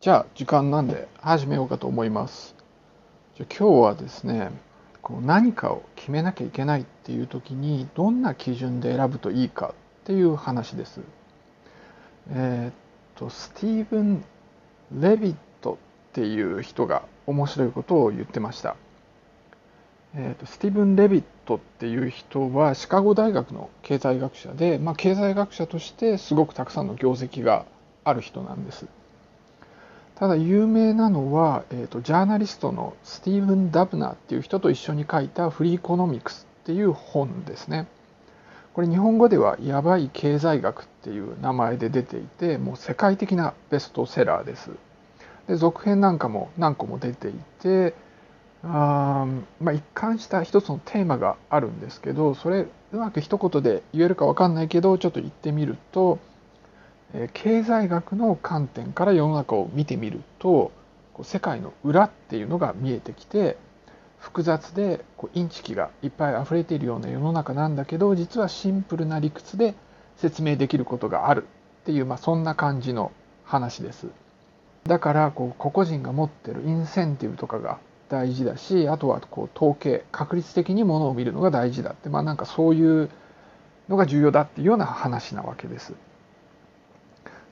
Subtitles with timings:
[0.00, 2.54] じゃあ時間なんで始めようかと思います。
[3.36, 4.50] じゃ今日はですね、
[5.02, 11.02] こう何かを決めなきゃいけないっていう時にどんな基準で選ぶといいかっていう話です。
[12.30, 12.72] えーっ
[13.14, 14.24] とスティーブン・
[14.98, 15.76] レビットっ
[16.14, 18.76] ていう人が面白いことを言ってました。
[20.14, 27.66] えー、とスティーブン・レビットっていう人はシカゴ大学の経済学者で、まあ、経済学者としてすごくたくさんの業績が
[28.02, 28.86] ある人なんです。
[30.20, 37.86] ただ有名なのは、えー、とジャーナリストのスティーブン・ダブナーっていう人と一緒に書いた「フリーコノミクス」っていう本ですね。
[38.74, 44.72] これ日本語では「やばい経済学」っていう名前で出ていてもう世界的なベストセラーです。
[45.48, 47.94] で続編なんかも何個も出ていて
[48.62, 49.26] あ
[49.58, 56.18] まあ、一貫した一つのテーマがあるんですけどそれうまく一言で言えるか分かんないけどちょっと言ってみると、
[57.32, 60.70] 経済学の観点から世の中を見てみると
[61.22, 63.56] 世界の裏っていうのが見えてきて
[64.18, 65.04] 複雑で
[65.34, 69.74] インチキがいっぱい溢れているような世の中なんだけど実はシンプルな理屈で
[70.16, 71.44] 説明できることがある
[71.82, 73.10] っていう、まあ、そんな感じの
[73.44, 74.08] 話です。
[74.84, 83.10] だからこう個々人が持ってるインセンティブとかが大事だしあとはこう統計確率的にものを見るのが大事だってまあなんかそういう
[83.88, 85.94] のが重要だっていうような話なわけです。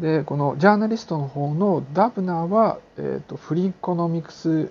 [0.00, 4.70] でこのジャーナリストの方のダブナーは、えーと、フリーコノミクス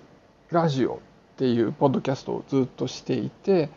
[0.50, 0.98] ラジオっ
[1.38, 3.70] ていうポッドキャストをずっとしていて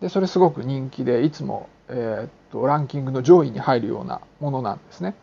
[0.00, 5.14] でそれすごく人気でいつも、えーとランキングの上位に入るようなものなんですね。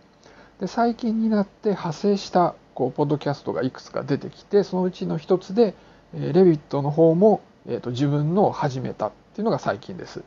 [0.61, 5.75] で最近になって派生したこうポッドキャストがいくつか出てきてそのうちの一つで
[6.15, 10.23] えレビットの方も、えーと、自分のを始めたっていうのが最近です。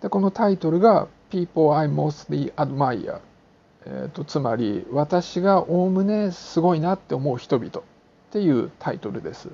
[0.00, 3.20] でこのタイトルが People I Mostly Admire、
[3.90, 7.82] えーと、つまり私がおおむねすごいなって思う人々っ
[8.30, 9.48] ていうタイトルです。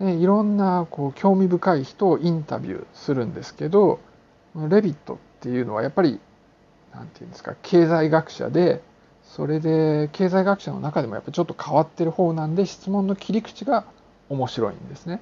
[0.00, 3.98] でいろんなこう興味深い人をインタビューするんですけど
[4.68, 6.20] レビットっていうのはやっぱり
[6.92, 8.82] 何て言うんですか経済学者で
[9.22, 13.86] それで経済学者の中でもやっぱちょっと変わってる方なんで質問の切り口が
[14.28, 15.20] 面白いんですね。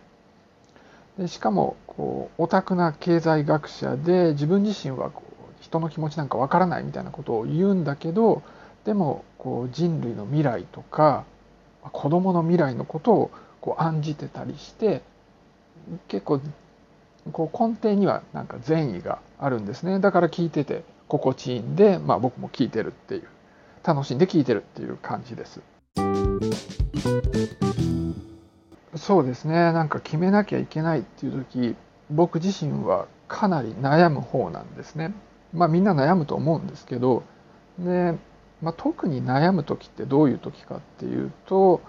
[1.18, 5.33] でしかもこうオタクな経済学者で自分自身はこう
[5.74, 8.42] 人の気持ちなんかわからないみたいなことを言うんだけど
[8.84, 11.24] でもこう人類の未来とか
[11.82, 13.30] 子供の未来のことを
[13.60, 15.02] こう案じてたりして
[16.08, 16.40] 結構
[17.32, 23.24] こう根底にはなんか善意があるんですねだから聞いてて心地いいんで、まあ、僕も聞いてるっていう
[23.82, 25.60] 楽しんで聞いてるっていう感じです。
[28.96, 31.76] そうですねなんか決めなきゃいけないっていう時
[32.10, 35.12] 僕自身はかなり悩む方なんですね。
[35.54, 37.22] まあみんな悩むと思うんですけど
[37.78, 38.14] で、
[38.60, 41.80] まあ、特に悩む時ってどういう時かっていうと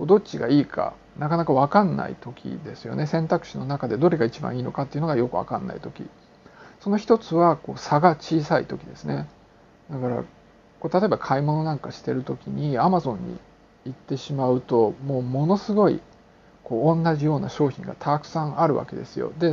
[0.00, 3.06] どっちがいいかなかなか分かんない時ですよね。
[3.06, 6.08] 選択肢の中でどれが一番いいのかっていうのがよく分かんない時。
[6.80, 9.28] その一つはこう差が小さい時ですね。
[9.90, 10.24] だから
[10.80, 13.38] こう例えば買い物なんかしてる時にアマゾンに
[13.84, 16.00] 行ってしまうともうものすごい
[16.64, 19.32] こう同じような商品がたくさんあるわけですよ。
[19.38, 19.52] で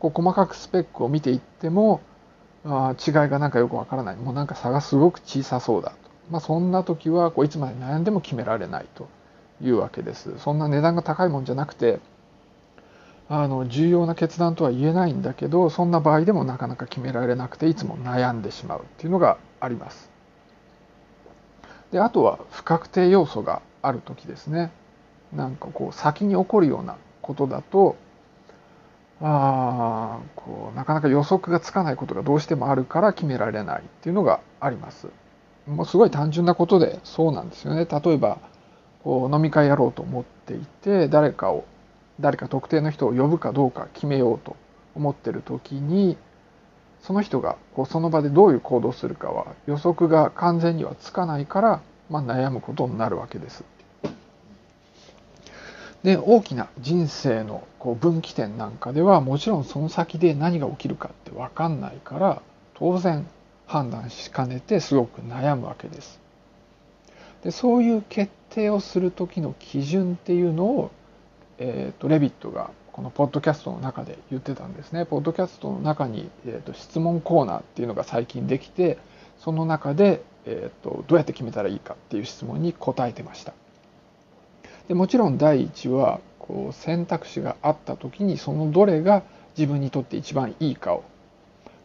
[0.00, 2.00] こう細かくスペックを見ていっても
[2.64, 5.96] あ違いがなんかよくわからないもうなんか差がすごく小さそうだと、
[6.30, 9.08] まあ、そんな時はこういつまで悩んでも決められないと
[9.60, 10.38] いうわけです。
[10.38, 12.00] そんな値段が高いもんじゃなくて
[13.28, 20.10] あの重要な決断とは言えないんだけどそんな場合でもなかなか決められなくていつも悩んでしまうっていうのがあります。
[21.92, 24.70] であとは不確定要素がある時ですね
[25.32, 27.96] なんかこう先に起こるようなことだと
[29.24, 35.08] あこうなかなか予測がつかないことがどうしてもあるから決められないっていうのがあります。
[35.66, 37.86] もうすごい単純なことでそうなんですよね。
[37.86, 38.38] 例えば
[39.04, 41.64] こう飲み会やろうと思っていて誰かを
[42.20, 44.56] 誰か特定の人を呼ぶかどうか決めようと
[44.94, 46.16] 思ってる時に
[47.00, 53.64] その人がこうその場でどういう行動するかは予測が完全にはつかないから、まあ、悩むことになるわけです。
[56.02, 62.42] で大きな人生のこう分岐点なんかではもちろんその先で何が起きるかって分かんないから
[62.74, 63.26] 当然
[63.66, 66.20] 判断しかねてすごく悩むわけです。
[67.44, 70.90] でそういう決定をする時の基準っていうのを、
[71.58, 75.06] えーと、レビットがこのポッドキャストの中で言ってたんですね。
[75.06, 78.98] ポッドキャストの中に、えーと、質問コーナーっていうのが最近できて
[79.38, 83.54] その中で、えーとどうやって決めたらいいかっていう質問に答えてました。
[84.88, 89.22] でもちろん第一はこう選択肢があった時にそのどれが
[89.56, 91.04] 自分にとって一番いいかを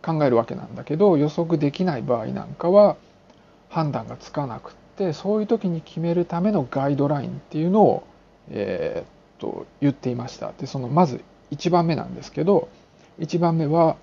[0.01, 2.97] 考えるわけなんだけど予測できない場合なんかは
[3.69, 8.07] 判断がつかなくってそういう時に決めるためのガイドラインっていうのを、
[8.49, 9.05] えー、っ
[9.39, 11.21] と言っていましたでそのまず
[11.51, 12.69] 1番目なんですけど
[13.19, 13.97] 1番目は、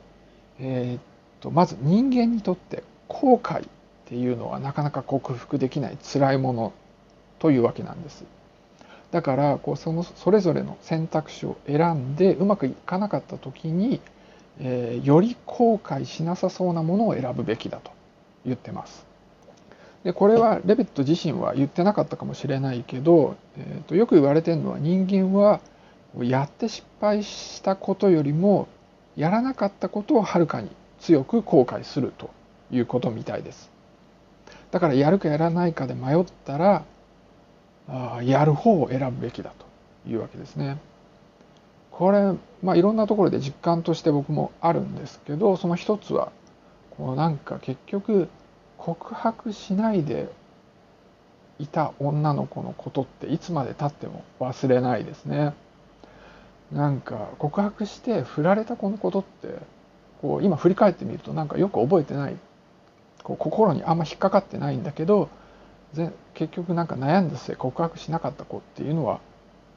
[0.60, 1.00] えー、っ
[1.40, 3.68] とまず人間にとって後悔っ
[4.06, 6.72] ていうのはなかなか克服できない辛いもの
[7.38, 8.24] というわけなんです。
[9.14, 14.00] だからこうそのそれぞれの選択肢を選んでうまくいかなかった時に、
[14.58, 17.92] えー、より後悔しなさそうなものを選ぶべきだと
[18.44, 19.06] 言ってます。
[20.02, 25.60] でこれはレベット自身は言ってなかったかもしれないけど、えーと、よく言われてるのは人間は
[26.18, 28.66] やって失敗したことよりも
[29.14, 32.30] やらなかったことをはるかに強く後悔すると
[32.72, 33.70] いうことみたいです。
[34.72, 36.84] だからやるかやらないかで迷ったら
[38.22, 39.52] やる方を選ぶべきだ
[40.04, 40.78] というわけですね。
[41.90, 46.32] これ、まあ、いろんなところで実感として僕もあるんですけどその一つは
[46.90, 48.28] こうなんか結局
[48.78, 50.28] 告白しないで
[51.60, 55.54] いた女の子のことっていつまでたっても忘れないですね。
[56.72, 59.58] なんか告白して振られた子のことって
[60.20, 62.36] こう今振り返ってみるとなんかよく覚えてない
[63.22, 65.28] こう心にあんま引っかかってないんだけど
[66.34, 69.20] 結局なんか悩んだ末告白しなかった子っていうのは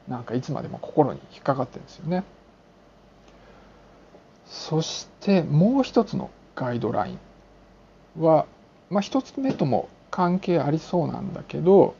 [0.08, 2.24] なんかいつまでも心に引っかかってるんですよね。
[4.46, 7.18] そしてもう一つのガイドライ
[8.18, 8.46] ンは、
[8.90, 11.96] まあ、一つ目とも関係ありそうなんだけど、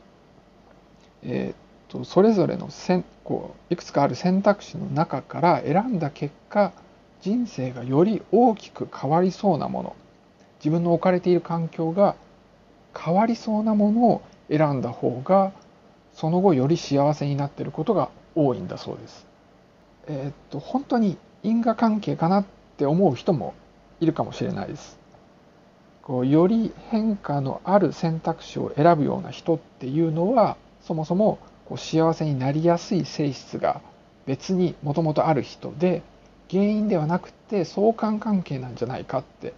[1.22, 6.72] えー、とそれぞれのせこういくつかある選択肢の中から選んだ結果
[7.20, 9.96] 人生がより大きく変わりそうなもの
[10.60, 12.16] 自分の置かれている環境が
[12.98, 15.52] 変わりそうなものを選んだ方が
[16.12, 19.26] その後より幸せになっていることが多いんだそうです。
[20.08, 22.44] えー、っと本当に因果関係かなっ
[22.76, 23.54] て思う人も
[24.00, 24.98] いるかもしれないです。
[26.02, 33.82] こうより変化のある選択肢を選ぶような人っていうのはそもそもこう幸せになりやすい性質が
[34.24, 36.02] 別にもともとある人で
[36.50, 39.52] 原因ではなくて相関関係なんじゃないかって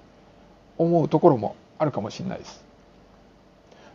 [0.77, 2.70] 思うところもあるかもしれないです。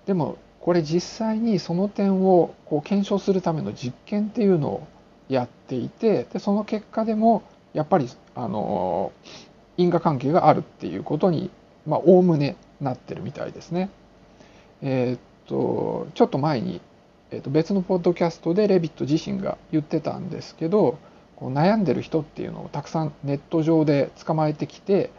[0.05, 4.87] でもこれ実際にその点をこう検証するための実験っていうのを
[5.29, 7.43] やっていてでその結果でも
[7.73, 9.11] やっぱりあの
[9.77, 11.49] 因果関係があるっていうことに
[11.85, 13.89] まあおおむねなってるみたいですね。
[14.81, 16.81] えー、っとちょっと前に、
[17.31, 20.97] えー、っと別のポッドキャストでレビット自身が言ってたんですけど
[21.35, 25.11] こう悩んでる人っていうのをたくさんネット上で捕まえてきて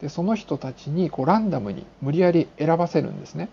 [0.00, 3.48] でその人たちにこうランダムに無理やり選ばせるんですね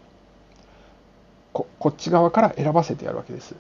[1.88, 3.56] こっち側から選ばせてやるわけです。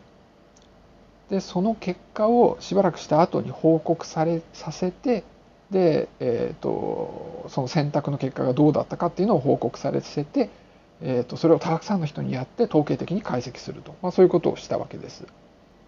[1.29, 5.24] でその結果をしばらくした後に報告されさせて
[5.71, 10.50] で、えーと、その選択の結果がどうだったかっていうのを報告されせて、
[11.01, 15.25] えーと、それをたくさんの人にやって統計的に解析すると、まあ、そういうことをしたわけです。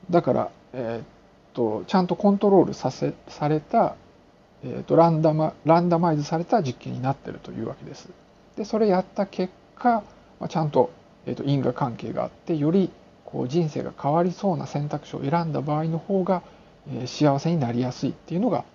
[0.09, 3.97] だから、えーと、とちゃんとコントロールさせされた
[4.63, 8.09] えーと、ランダマランダマイズされた実験になってるというわけです。
[8.57, 10.03] でそれやった結果、
[10.39, 10.91] まあ、ちゃんと,、
[11.29, 12.89] えーと、因果関係があってより
[13.23, 16.41] こう人生が変わりそうな選択肢を選んだ場合の方が、
[16.91, 18.65] えー、幸せになりやすいっていうのが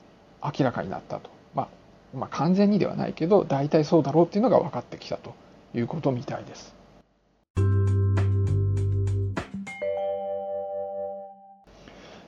[0.41, 1.69] 明らかになったと、まあ、
[2.17, 5.35] まあ完全にではないけど大体そうだろうっていうのが分かってきたと
[5.75, 6.73] いうことみたいです。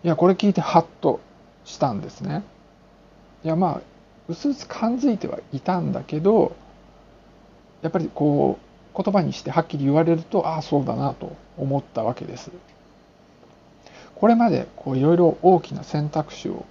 [0.03, 1.21] いやこれ聞いてハッと
[1.65, 2.43] したんですね。
[3.45, 3.81] いやまあ
[4.29, 6.57] うすうす感づいてはいたんだけど
[7.83, 8.66] やっぱりこう
[8.97, 12.51] 言葉にしてはっきり言われるとああそうだなと思ったわけです。
[14.15, 16.65] これまでこういろいろ大きな選択肢を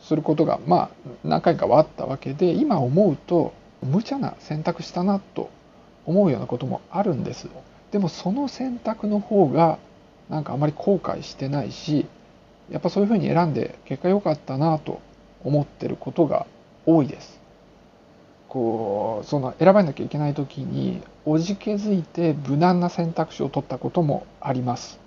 [0.00, 0.90] することがまあ
[1.22, 5.50] 何回かはあったわけで今思うと無茶な選択したなと
[6.06, 7.48] 思うようなこともあるんです。
[7.92, 9.78] でもその選択の方が
[10.30, 12.06] なんかあまり後悔してないし
[12.70, 15.00] やっぱそういうふうに選んで結果良かったなと
[15.44, 16.46] 思ってることが
[16.86, 17.37] 多いです。
[18.48, 24.98] こうその選ばなきゃいけない時におじけづいて無難な選択肢を取ったこともあります。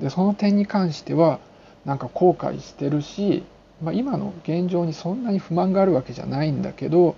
[0.00, 1.38] でその点に関しては
[1.84, 3.44] なんか後悔してるし、
[3.82, 7.14] まあ、今の現状にそんなに不満があるわけじゃないんだけど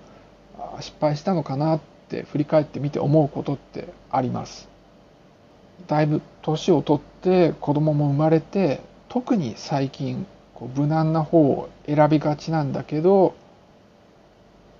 [0.79, 1.79] 失敗したのかなっ
[2.09, 4.69] て振り返ってみて思うことってあります。
[5.87, 13.35] だいぶ年を取って子供も生まれて特に最近こう無難な方を選びがちなんだけど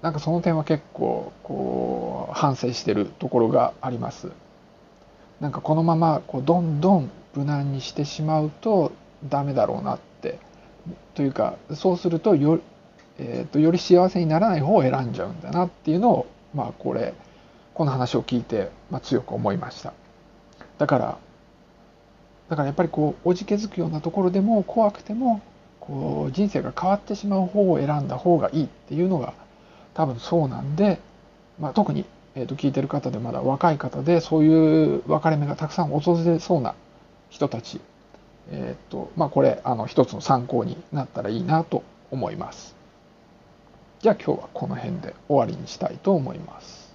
[0.05, 4.29] なんかその点は結構こう反省してるところがあります。
[5.39, 8.91] なんかこのままこうどんどん無難にしてしまうと
[9.27, 10.37] ダメだろうなって
[11.15, 12.59] というかそうするとよ,、
[13.17, 17.15] えー、とより幸せにならない方を選んじゃうんだなっていうのをまあこれ
[17.73, 19.91] この話を聞いて、まあ、強く思いました。
[20.77, 21.17] だから
[22.49, 25.41] だからやっぱりこうおじけづくようなところでも怖くても
[25.79, 29.33] こう人生が変わってしまう方を選んだ方がいいっていうのが
[29.95, 30.99] 多分そうなんで、
[31.59, 36.75] まあ、特に、えー、と聞いてる方でまだ若い方でそういう分かれ目がたくさん訪れそうな
[37.29, 37.81] 人たち、
[38.51, 42.75] え、ー、とまあ、これあの一つの参考になったらいいなと思います。
[44.01, 46.93] じゃあ今日はこの辺で終わりにしたいと思います。